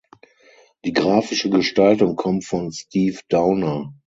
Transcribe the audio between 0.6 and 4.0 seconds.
Die grafische Gestaltung kommt von Steve Downer.